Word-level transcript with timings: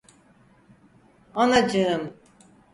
Anacığım! 1.35 2.13